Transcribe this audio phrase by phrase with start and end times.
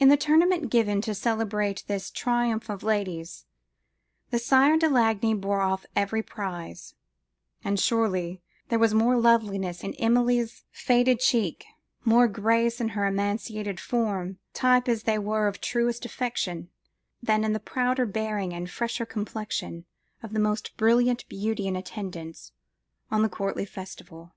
[0.00, 3.44] In the tournament given to celebrate this "Triumph of Ladies,"
[4.30, 6.96] the Sire de Lagny bore off every prize;
[7.62, 11.66] and surely there was more loveliness in Emilie's faded cheek
[12.04, 16.68] more grace in her emaciated form, type as they were of truest affection
[17.22, 19.84] than in the prouder bearing and fresher complexion
[20.20, 22.50] of the most brilliant beauty in attendance
[23.08, 24.34] on the courtly festival.